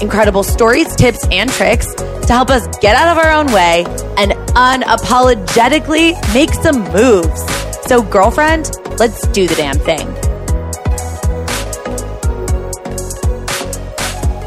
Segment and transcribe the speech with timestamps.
[0.00, 3.84] incredible stories, tips, and tricks to help us get out of our own way
[4.16, 7.44] and unapologetically make some moves.
[7.86, 10.06] So, girlfriend, let's do the damn thing.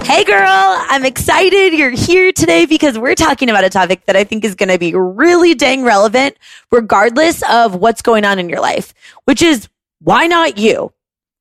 [0.08, 4.24] Hey, girl, I'm excited you're here today because we're talking about a topic that I
[4.24, 6.38] think is going to be really dang relevant,
[6.72, 8.94] regardless of what's going on in your life,
[9.26, 9.68] which is
[10.00, 10.94] why not you?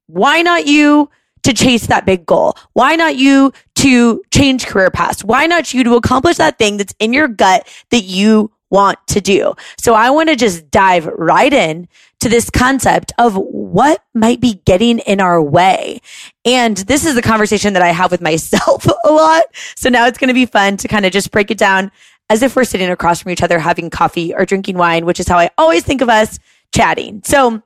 [0.09, 1.09] Why not you
[1.45, 2.57] to chase that big goal?
[2.73, 5.25] Why not you to change career paths?
[5.25, 9.21] Why not you to accomplish that thing that's in your gut that you want to
[9.21, 9.55] do?
[9.79, 11.89] So I want to just dive right in
[12.21, 16.01] to this concept of what might be getting in our way.
[16.45, 19.45] And this is a conversation that I have with myself a lot.
[19.77, 21.91] So now it's going to be fun to kind of just break it down
[22.29, 25.29] as if we're sitting across from each other having coffee or drinking wine, which is
[25.29, 26.39] how I always think of us
[26.75, 27.23] chatting.
[27.25, 27.63] So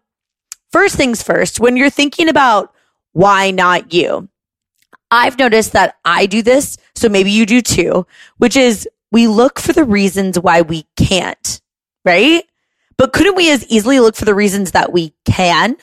[0.70, 2.74] first things first, when you're thinking about
[3.12, 4.28] why not you?
[5.10, 8.06] I've noticed that I do this, so maybe you do too,
[8.38, 11.60] which is we look for the reasons why we can't,
[12.04, 12.44] right?
[12.96, 15.76] But couldn't we as easily look for the reasons that we can?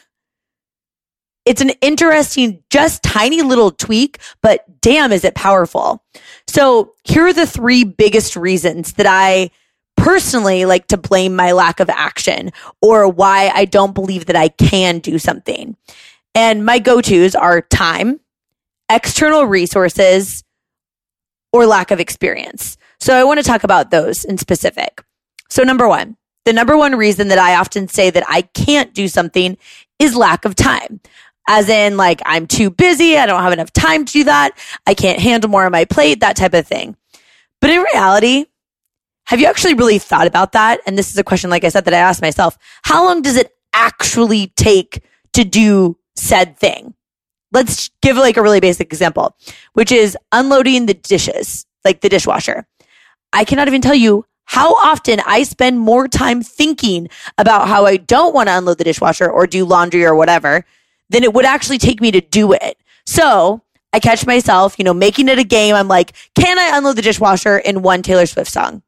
[1.46, 6.04] It's an interesting, just tiny little tweak, but damn, is it powerful.
[6.48, 9.52] So here are the three biggest reasons that I
[9.96, 14.50] personally like to blame my lack of action or why I don't believe that I
[14.50, 15.76] can do something.
[16.36, 18.20] And my go tos are time,
[18.90, 20.44] external resources,
[21.54, 22.78] or lack of experience.
[23.00, 25.04] So I want to talk about those in specific.
[25.50, 29.08] So, number one, the number one reason that I often say that I can't do
[29.08, 29.58] something
[30.00, 31.00] is lack of time.
[31.50, 33.18] As in, like, I'm too busy.
[33.18, 34.52] I don't have enough time to do that.
[34.86, 36.98] I can't handle more on my plate, that type of thing.
[37.62, 38.46] But in reality,
[39.28, 40.82] have you actually really thought about that?
[40.86, 42.58] And this is a question, like I said, that I asked myself.
[42.84, 45.02] How long does it actually take
[45.34, 46.96] to do said thing.
[47.52, 49.36] Let's give like a really basic example,
[49.74, 52.68] which is unloading the dishes, like the dishwasher.
[53.34, 57.98] I cannot even tell you how often I spend more time thinking about how I
[57.98, 60.66] don't want to unload the dishwasher or do laundry or whatever
[61.10, 62.78] than it would actually take me to do it.
[63.06, 63.62] So
[63.94, 65.76] I catch myself, you know, making it a game.
[65.76, 68.84] I'm like, can I unload the dishwasher in one Taylor Swift song?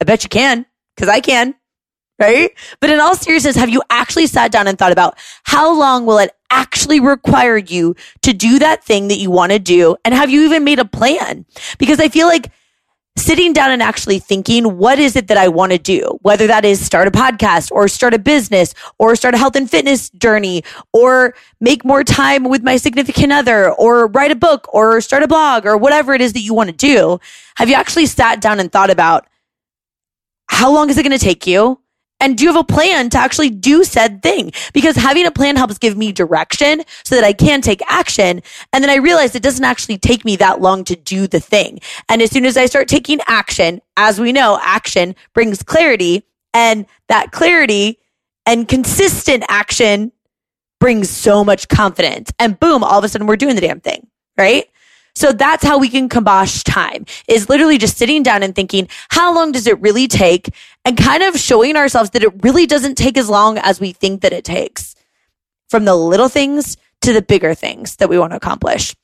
[0.00, 1.54] I bet you can, because I can
[2.18, 2.50] right?
[2.80, 6.18] But in all seriousness, have you actually sat down and thought about how long will
[6.18, 9.96] it actually require you to do that thing that you want to do?
[10.04, 11.44] And have you even made a plan?
[11.78, 12.52] Because I feel like
[13.16, 16.18] sitting down and actually thinking, what is it that I want to do?
[16.22, 19.70] Whether that is start a podcast or start a business or start a health and
[19.70, 25.00] fitness journey or make more time with my significant other or write a book or
[25.00, 27.20] start a blog or whatever it is that you want to do.
[27.56, 29.26] Have you actually sat down and thought about
[30.48, 31.80] how long is it going to take you?
[32.20, 34.52] And do you have a plan to actually do said thing?
[34.72, 38.40] Because having a plan helps give me direction so that I can take action.
[38.72, 41.80] And then I realize it doesn't actually take me that long to do the thing.
[42.08, 46.86] And as soon as I start taking action, as we know, action brings clarity and
[47.08, 47.98] that clarity
[48.46, 50.12] and consistent action
[50.80, 52.32] brings so much confidence.
[52.38, 54.66] And boom, all of a sudden we're doing the damn thing, right?
[55.14, 59.34] So that's how we can kibosh time is literally just sitting down and thinking, how
[59.34, 60.50] long does it really take?
[60.84, 64.22] And kind of showing ourselves that it really doesn't take as long as we think
[64.22, 64.96] that it takes
[65.68, 68.94] from the little things to the bigger things that we want to accomplish.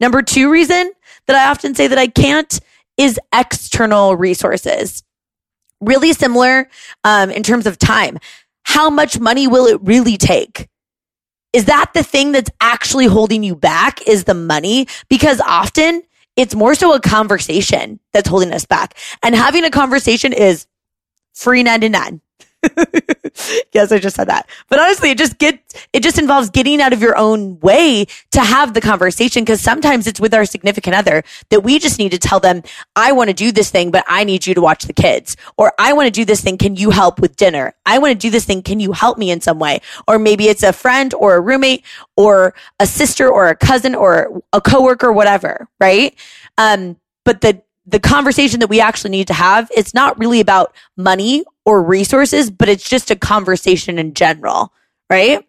[0.00, 0.92] Number two reason
[1.26, 2.58] that I often say that I can't
[2.96, 5.02] is external resources.
[5.80, 6.68] Really similar
[7.04, 8.18] um, in terms of time.
[8.64, 10.68] How much money will it really take?
[11.52, 14.86] Is that the thing that's actually holding you back is the money?
[15.08, 16.02] Because often
[16.36, 18.96] it's more so a conversation that's holding us back.
[19.22, 20.66] And having a conversation is
[21.34, 22.20] free 99.
[23.72, 24.48] yes, I just said that.
[24.68, 25.60] But honestly, it just get
[25.92, 30.06] it just involves getting out of your own way to have the conversation because sometimes
[30.06, 32.62] it's with our significant other that we just need to tell them,
[32.96, 35.36] I want to do this thing, but I need you to watch the kids.
[35.56, 37.74] Or I want to do this thing, can you help with dinner?
[37.86, 39.80] I want to do this thing, can you help me in some way?
[40.08, 41.84] Or maybe it's a friend or a roommate
[42.16, 46.14] or a sister or a cousin or a coworker, whatever, right?
[46.56, 50.74] Um, but the the conversation that we actually need to have, it's not really about
[50.98, 54.72] money or resources, but it's just a conversation in general,
[55.10, 55.46] right?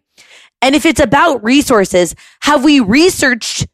[0.62, 3.66] And if it's about resources, have we researched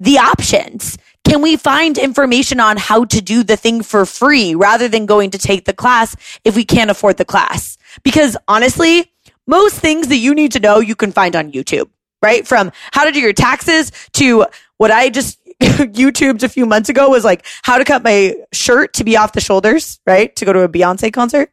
[0.00, 0.96] the options?
[1.28, 5.32] Can we find information on how to do the thing for free rather than going
[5.32, 7.76] to take the class if we can't afford the class?
[8.02, 9.12] Because honestly,
[9.46, 11.90] most things that you need to know, you can find on YouTube,
[12.22, 12.46] right?
[12.46, 14.46] From how to do your taxes to
[14.78, 18.94] what I just YouTubed a few months ago was like how to cut my shirt
[18.94, 20.34] to be off the shoulders, right?
[20.36, 21.50] To go to a Beyonce concert.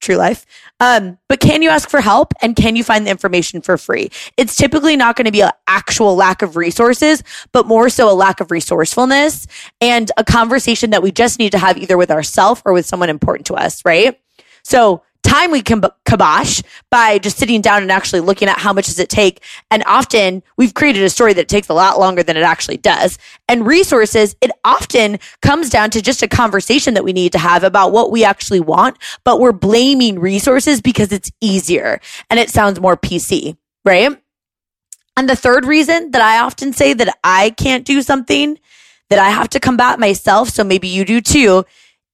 [0.00, 0.44] True life.
[0.80, 4.10] Um, but can you ask for help and can you find the information for free?
[4.36, 8.12] It's typically not going to be an actual lack of resources, but more so a
[8.12, 9.46] lack of resourcefulness
[9.80, 13.08] and a conversation that we just need to have either with ourselves or with someone
[13.08, 14.20] important to us, right?
[14.62, 15.02] So
[15.34, 19.00] time we can kibosh by just sitting down and actually looking at how much does
[19.00, 19.42] it take.
[19.68, 23.18] And often we've created a story that takes a lot longer than it actually does.
[23.48, 27.64] And resources, it often comes down to just a conversation that we need to have
[27.64, 32.78] about what we actually want, but we're blaming resources because it's easier and it sounds
[32.78, 34.16] more PC, right?
[35.16, 38.58] And the third reason that I often say that I can't do something
[39.10, 41.64] that I have to combat myself, so maybe you do too,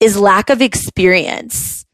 [0.01, 1.85] is lack of experience.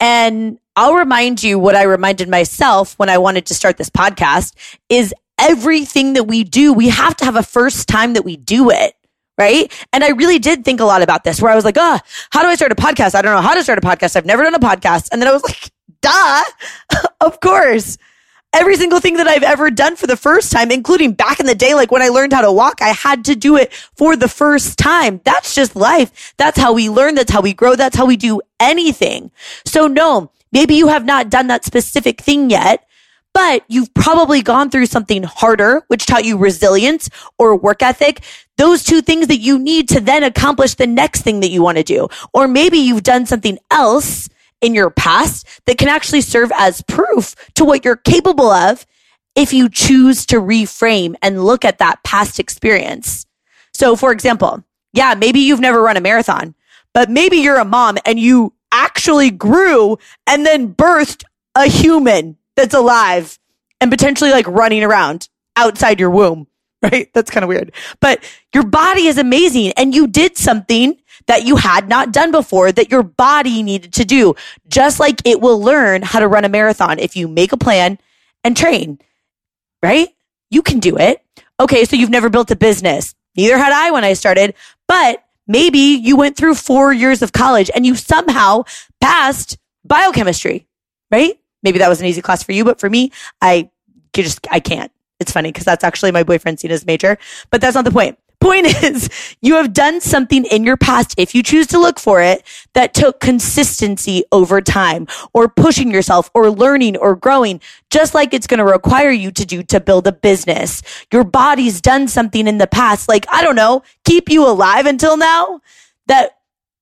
[0.00, 4.54] And I'll remind you what I reminded myself when I wanted to start this podcast
[4.88, 8.70] is everything that we do, we have to have a first time that we do
[8.70, 8.94] it.
[9.38, 9.72] Right.
[9.92, 11.98] And I really did think a lot about this where I was like, oh,
[12.30, 13.14] how do I start a podcast?
[13.14, 14.14] I don't know how to start a podcast.
[14.16, 15.08] I've never done a podcast.
[15.12, 15.70] And then I was like,
[16.02, 16.42] duh,
[17.20, 17.96] of course
[18.52, 21.54] every single thing that I've ever done for the first time, including back in the
[21.54, 24.28] day, like when I learned how to walk, I had to do it for the
[24.28, 25.20] first time.
[25.24, 26.34] That's just life.
[26.36, 27.14] That's how we learn.
[27.14, 27.76] That's how we grow.
[27.76, 29.30] That's how we do anything.
[29.64, 32.86] So no, maybe you have not done that specific thing yet.
[33.32, 37.08] But you've probably gone through something harder, which taught you resilience
[37.38, 38.24] or work ethic.
[38.56, 41.78] Those two things that you need to then accomplish the next thing that you want
[41.78, 42.08] to do.
[42.34, 44.28] Or maybe you've done something else
[44.60, 48.86] in your past that can actually serve as proof to what you're capable of
[49.34, 53.26] if you choose to reframe and look at that past experience.
[53.72, 56.54] So, for example, yeah, maybe you've never run a marathon,
[56.92, 61.24] but maybe you're a mom and you actually grew and then birthed
[61.54, 63.38] a human that's alive
[63.80, 66.46] and potentially like running around outside your womb,
[66.82, 67.10] right?
[67.14, 67.72] That's kind of weird.
[68.00, 68.22] But
[68.54, 70.96] your body is amazing and you did something
[71.26, 74.34] that you had not done before that your body needed to do.
[74.68, 77.98] Just like it will learn how to run a marathon if you make a plan
[78.44, 78.98] and train,
[79.82, 80.08] right?
[80.50, 81.22] You can do it.
[81.58, 81.84] Okay.
[81.84, 83.14] So you've never built a business.
[83.36, 84.54] Neither had I when I started,
[84.88, 88.64] but maybe you went through four years of college and you somehow
[89.00, 90.66] passed biochemistry,
[91.10, 91.38] right?
[91.62, 93.70] Maybe that was an easy class for you, but for me, I
[94.14, 94.90] just, I can't.
[95.20, 97.18] It's funny because that's actually my boyfriend Cena's major,
[97.50, 98.18] but that's not the point.
[98.40, 99.08] Point is,
[99.42, 102.42] you have done something in your past, if you choose to look for it,
[102.74, 107.60] that took consistency over time or pushing yourself or learning or growing,
[107.90, 110.82] just like it's going to require you to do to build a business.
[111.12, 115.16] Your body's done something in the past, like, I don't know, keep you alive until
[115.16, 115.60] now
[116.06, 116.38] that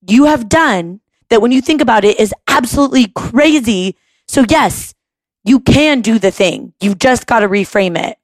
[0.07, 3.97] you have done that when you think about it is absolutely crazy.
[4.27, 4.95] So yes,
[5.45, 6.73] you can do the thing.
[6.81, 8.19] You've just got to reframe it.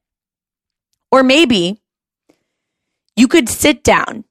[1.11, 1.81] Or maybe
[3.17, 4.25] you could sit down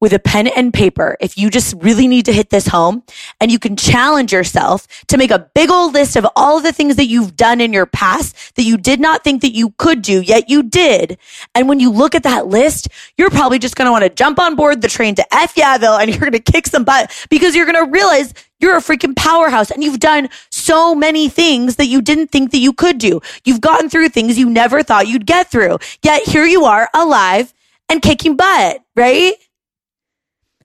[0.00, 3.02] with a pen and paper if you just really need to hit this home
[3.40, 6.72] and you can challenge yourself to make a big old list of all of the
[6.72, 10.02] things that you've done in your past that you did not think that you could
[10.02, 11.16] do, yet you did.
[11.54, 14.38] And when you look at that list, you're probably just going to want to jump
[14.38, 17.56] on board the train to F Yaville and you're going to kick some butt because
[17.56, 21.86] you're going to realize you're a freaking powerhouse and you've done so many things that
[21.86, 23.20] you didn't think that you could do.
[23.44, 25.78] You've gotten through things you never thought you'd get through.
[26.02, 27.54] Yet here you are alive
[27.88, 29.34] and kicking butt, right?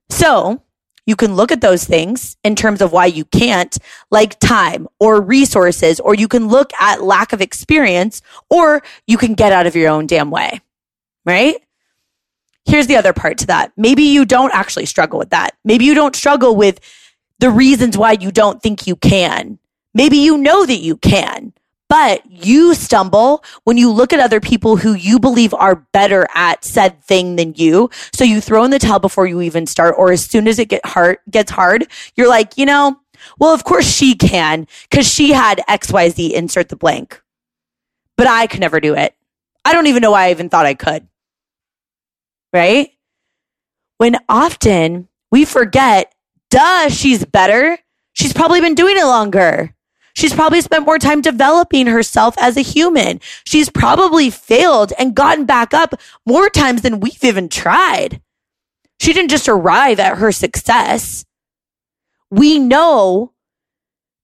[0.10, 0.62] So
[1.06, 3.78] you can look at those things in terms of why you can't,
[4.12, 9.34] like time or resources, or you can look at lack of experience, or you can
[9.34, 10.62] get out of your own damn way,
[11.25, 11.56] right?
[12.66, 13.72] Here's the other part to that.
[13.75, 15.56] Maybe you don't actually struggle with that.
[15.66, 16.80] Maybe you don't struggle with
[17.40, 19.58] the reasons why you don't think you can.
[19.94, 21.54] Maybe you know that you can,
[21.91, 26.63] but you stumble when you look at other people who you believe are better at
[26.63, 27.89] said thing than you.
[28.13, 30.69] So you throw in the towel before you even start, or as soon as it
[30.69, 32.98] get hard, gets hard, you're like, you know,
[33.39, 37.21] well, of course she can because she had XYZ insert the blank,
[38.15, 39.13] but I could never do it.
[39.65, 41.05] I don't even know why I even thought I could.
[42.53, 42.91] Right?
[43.98, 46.15] When often we forget,
[46.51, 47.77] duh, she's better.
[48.13, 49.75] She's probably been doing it longer.
[50.13, 53.20] She's probably spent more time developing herself as a human.
[53.46, 58.22] She's probably failed and gotten back up more times than we've even tried.
[59.00, 61.25] She didn't just arrive at her success.
[62.30, 63.34] We know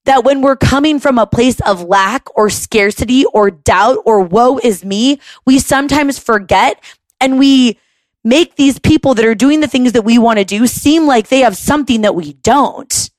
[0.05, 4.57] that when we're coming from a place of lack or scarcity or doubt or woe
[4.59, 6.81] is me, we sometimes forget
[7.19, 7.77] and we
[8.23, 11.27] make these people that are doing the things that we want to do seem like
[11.27, 13.09] they have something that we don't.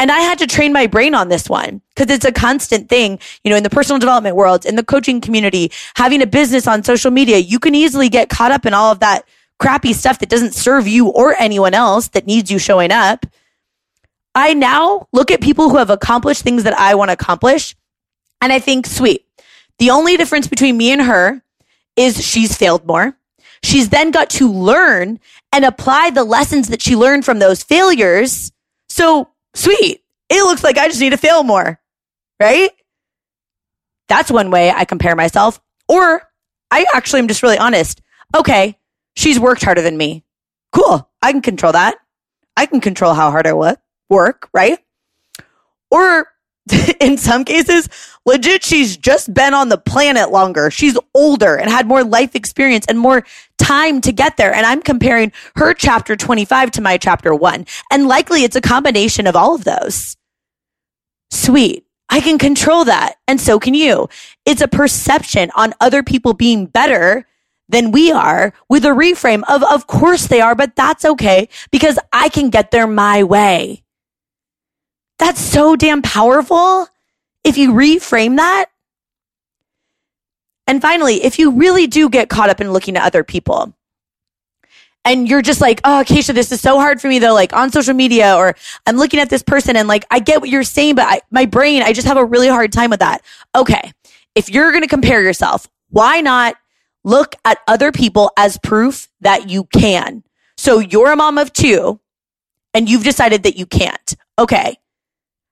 [0.00, 3.18] And I had to train my brain on this one because it's a constant thing,
[3.44, 6.82] you know, in the personal development world, in the coaching community, having a business on
[6.82, 9.26] social media, you can easily get caught up in all of that
[9.58, 13.26] crappy stuff that doesn't serve you or anyone else that needs you showing up.
[14.34, 17.76] I now look at people who have accomplished things that I want to accomplish
[18.40, 19.26] and I think, sweet.
[19.78, 21.42] The only difference between me and her
[21.94, 23.18] is she's failed more.
[23.62, 25.20] She's then got to learn
[25.52, 28.50] and apply the lessons that she learned from those failures.
[28.88, 30.02] So sweet.
[30.28, 31.80] It looks like I just need to fail more,
[32.38, 32.70] right?
[34.08, 35.60] That's one way I compare myself.
[35.88, 36.22] Or
[36.70, 38.00] I actually am just really honest.
[38.36, 38.78] Okay,
[39.16, 40.24] she's worked harder than me.
[40.72, 41.08] Cool.
[41.22, 41.96] I can control that.
[42.56, 44.78] I can control how hard I work, work, right?
[45.90, 46.28] Or
[47.00, 47.88] in some cases,
[48.24, 50.70] legit, she's just been on the planet longer.
[50.70, 53.24] She's older and had more life experience and more
[53.70, 54.52] time to get there.
[54.52, 57.66] And I'm comparing her chapter 25 to my chapter one.
[57.92, 60.16] And likely it's a combination of all of those.
[61.30, 61.86] Sweet.
[62.08, 63.14] I can control that.
[63.28, 64.08] And so can you.
[64.44, 67.28] It's a perception on other people being better
[67.68, 71.96] than we are with a reframe of, of course they are, but that's okay because
[72.12, 73.84] I can get there my way.
[75.20, 76.88] That's so damn powerful.
[77.44, 78.69] If you reframe that.
[80.70, 83.74] And finally, if you really do get caught up in looking at other people
[85.04, 87.72] and you're just like, oh, Keisha, this is so hard for me though, like on
[87.72, 88.54] social media or
[88.86, 91.44] I'm looking at this person and like, I get what you're saying, but I, my
[91.44, 93.24] brain, I just have a really hard time with that.
[93.52, 93.90] Okay.
[94.36, 96.54] If you're going to compare yourself, why not
[97.02, 100.22] look at other people as proof that you can?
[100.56, 101.98] So you're a mom of two
[102.74, 104.14] and you've decided that you can't.
[104.38, 104.76] Okay.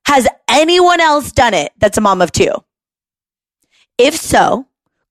[0.05, 2.53] Has anyone else done it that's a mom of two?
[3.97, 4.65] If so,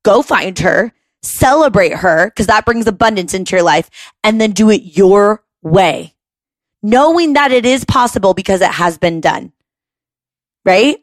[0.09, 0.91] go find her,
[1.23, 3.91] celebrate her, because that brings abundance into your life,
[4.25, 6.15] and then do it your way,
[6.83, 9.53] knowing that it is possible because it has been done.
[10.65, 10.97] Right?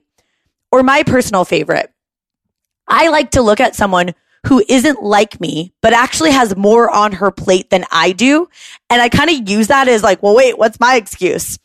[0.72, 1.92] Or my personal favorite.
[2.88, 4.16] I like to look at someone
[4.48, 8.48] who isn't like me, but actually has more on her plate than I do.
[8.90, 11.60] And I kind of use that as like, well, wait, what's my excuse?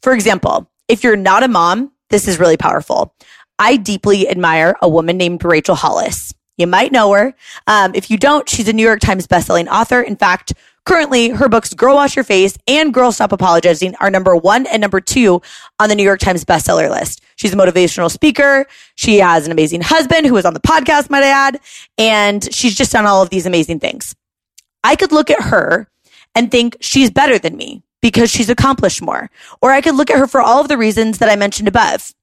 [0.00, 3.14] For example, if you're not a mom, this is really powerful.
[3.58, 6.32] I deeply admire a woman named Rachel Hollis.
[6.56, 7.34] You might know her.
[7.66, 10.00] Um, if you don't, she's a New York Times bestselling author.
[10.00, 14.34] In fact, currently her books Girl Wash Your Face and Girl Stop Apologizing are number
[14.34, 15.42] one and number two
[15.78, 17.22] on the New York Times bestseller list.
[17.36, 18.66] She's a motivational speaker.
[18.94, 21.60] She has an amazing husband who was on the podcast, might I add,
[21.98, 24.14] and she's just done all of these amazing things.
[24.82, 25.88] I could look at her
[26.34, 29.30] and think she's better than me because she's accomplished more.
[29.60, 32.14] Or I could look at her for all of the reasons that I mentioned above.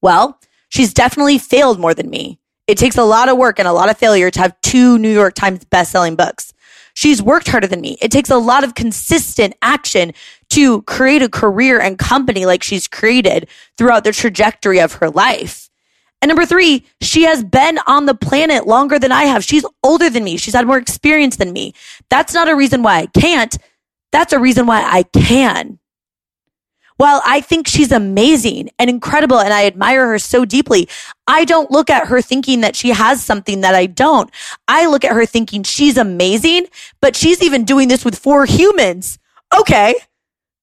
[0.00, 2.38] Well, she's definitely failed more than me.
[2.68, 5.12] It takes a lot of work and a lot of failure to have two New
[5.12, 6.52] York Times best-selling books.
[6.92, 7.96] She's worked harder than me.
[8.02, 10.12] It takes a lot of consistent action
[10.50, 13.48] to create a career and company like she's created
[13.78, 15.70] throughout the trajectory of her life.
[16.20, 19.44] And number three, she has been on the planet longer than I have.
[19.44, 20.36] She's older than me.
[20.36, 21.72] She's had more experience than me.
[22.10, 23.56] That's not a reason why I can't.
[24.12, 25.78] That's a reason why I can.
[26.98, 30.88] While I think she's amazing and incredible and I admire her so deeply,
[31.28, 34.30] I don't look at her thinking that she has something that I don't.
[34.66, 36.66] I look at her thinking she's amazing,
[37.00, 39.18] but she's even doing this with four humans.
[39.56, 39.94] Okay.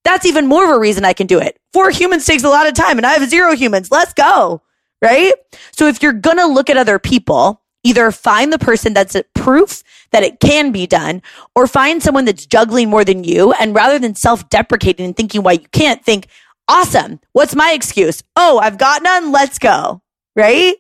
[0.03, 1.57] That's even more of a reason I can do it.
[1.71, 3.89] Four humans takes a lot of time and I have zero humans.
[3.89, 4.61] Let's go.
[5.01, 5.33] Right.
[5.71, 9.83] So if you're going to look at other people, either find the person that's proof
[10.11, 11.21] that it can be done
[11.55, 13.53] or find someone that's juggling more than you.
[13.53, 16.27] And rather than self deprecating and thinking why you can't think,
[16.67, 17.19] awesome.
[17.31, 18.23] What's my excuse?
[18.35, 19.31] Oh, I've got none.
[19.31, 20.01] Let's go.
[20.35, 20.75] Right.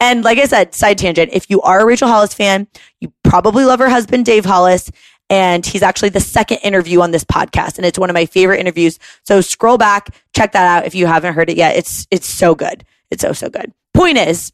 [0.00, 2.66] And like I said, side tangent, if you are a Rachel Hollis fan,
[3.00, 4.90] you probably love her husband, Dave Hollis.
[5.30, 7.78] And he's actually the second interview on this podcast.
[7.78, 8.98] And it's one of my favorite interviews.
[9.22, 11.76] So scroll back, check that out if you haven't heard it yet.
[11.76, 12.84] It's, it's so good.
[13.10, 13.72] It's so, so good.
[13.94, 14.52] Point is,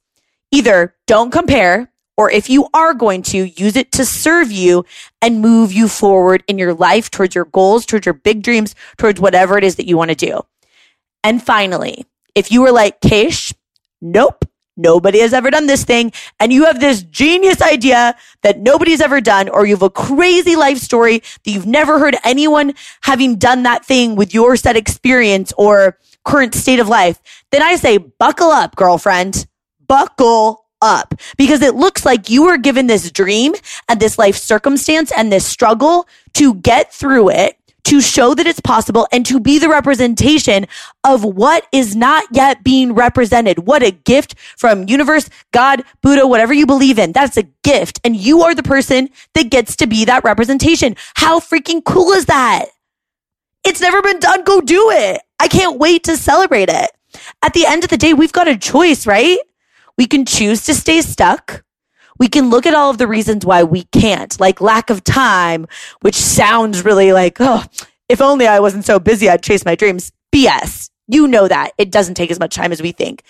[0.53, 4.85] either don't compare or if you are going to use it to serve you
[5.21, 9.21] and move you forward in your life towards your goals, towards your big dreams, towards
[9.21, 10.43] whatever it is that you want to do.
[11.25, 12.05] And finally,
[12.35, 13.55] if you were like, Keish,
[14.01, 14.45] nope,
[14.77, 19.21] nobody has ever done this thing, and you have this genius idea that nobody's ever
[19.21, 23.63] done, or you have a crazy life story that you've never heard anyone having done
[23.63, 28.51] that thing with your set experience or current state of life, then I say, buckle
[28.51, 29.47] up, girlfriend
[29.93, 33.53] buckle up because it looks like you were given this dream
[33.91, 38.59] and this life circumstance and this struggle to get through it, to show that it's
[38.59, 40.65] possible and to be the representation
[41.05, 43.67] of what is not yet being represented.
[43.67, 47.13] What a gift from universe, God, Buddha, whatever you believe in.
[47.13, 48.01] That's a gift.
[48.03, 50.97] And you are the person that gets to be that representation.
[51.17, 52.65] How freaking cool is that?
[53.63, 54.43] It's never been done.
[54.43, 55.21] Go do it.
[55.39, 56.91] I can't wait to celebrate it.
[57.43, 59.39] At the end of the day, we've got a choice, right?
[59.99, 61.65] We can choose to stay stuck.
[62.19, 65.67] We can look at all of the reasons why we can't, like lack of time,
[66.01, 67.65] which sounds really like, oh,
[68.09, 70.13] if only I wasn't so busy, I'd chase my dreams.
[70.35, 70.91] BS.
[71.09, 71.73] You know that.
[71.79, 73.23] It doesn't take as much time as we think.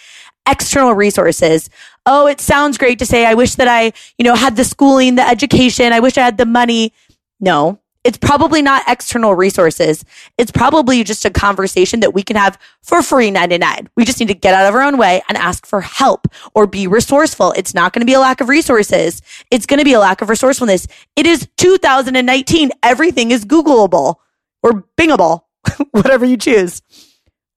[0.48, 1.70] External resources.
[2.04, 5.14] Oh, it sounds great to say, I wish that I, you know, had the schooling,
[5.14, 5.92] the education.
[5.92, 6.92] I wish I had the money.
[7.40, 10.04] No, it's probably not external resources.
[10.36, 13.88] It's probably just a conversation that we can have for free 99.
[13.96, 16.66] We just need to get out of our own way and ask for help or
[16.66, 17.52] be resourceful.
[17.52, 19.22] It's not going to be a lack of resources.
[19.50, 20.88] It's going to be a lack of resourcefulness.
[21.14, 22.72] It is 2019.
[22.82, 24.16] Everything is Googleable
[24.62, 25.42] or Bingable,
[25.92, 26.82] whatever you choose.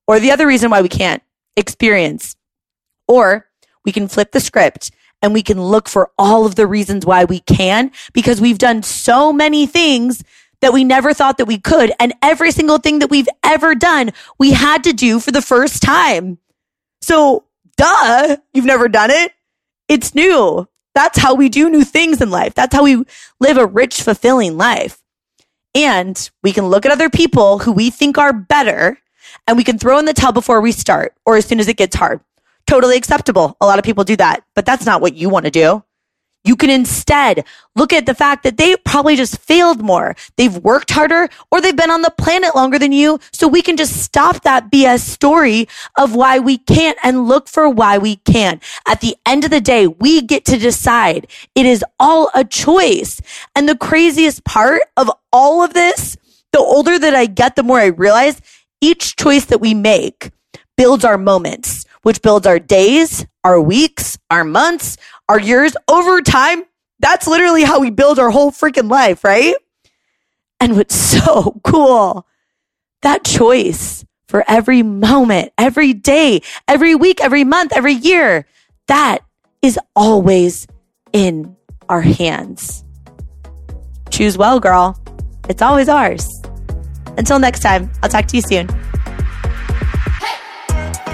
[0.08, 1.24] Or the other reason why we can't
[1.58, 2.36] experience.
[3.08, 3.48] Or
[3.84, 4.92] we can flip the script
[5.26, 8.84] and we can look for all of the reasons why we can because we've done
[8.84, 10.24] so many things
[10.62, 11.92] that we never thought that we could.
[12.00, 15.82] And every single thing that we've ever done, we had to do for the first
[15.82, 16.38] time.
[17.02, 19.34] So duh, you've never done it.
[19.88, 20.68] It's new.
[20.94, 22.54] That's how we do new things in life.
[22.54, 23.04] That's how we
[23.40, 25.02] live a rich, fulfilling life.
[25.74, 29.00] And we can look at other people who we think are better
[29.48, 31.78] and we can throw in the towel before we start or as soon as it
[31.78, 32.22] gets hard.
[32.68, 33.56] Totally acceptable.
[33.62, 35.84] A lot of people do that, but that's not what you want to do.
[36.46, 37.44] You can instead
[37.76, 40.16] look at the fact that they probably just failed more.
[40.38, 43.20] They've worked harder or they've been on the planet longer than you.
[43.34, 45.68] So we can just stop that BS story
[45.98, 48.62] of why we can't and look for why we can.
[48.88, 51.28] At the end of the day, we get to decide.
[51.56, 53.20] It is all a choice.
[53.56, 56.16] And the craziest part of all of this,
[56.52, 58.40] the older that I get, the more I realize
[58.82, 60.30] each choice that we make
[60.78, 64.96] builds our moments which builds our days, our weeks, our months,
[65.28, 66.64] our years over time.
[67.00, 69.56] That's literally how we build our whole freaking life, right?
[70.60, 70.94] And what's
[71.24, 72.28] so cool,
[73.02, 78.46] that choice for every moment, every day, every week, every month, every year,
[78.88, 79.26] that
[79.64, 80.68] is always
[81.12, 81.56] in
[81.90, 82.84] our hands.
[84.12, 84.96] Choose well, girl.
[85.50, 86.30] It's always ours.
[87.18, 88.68] Until next time, I'll talk to you soon.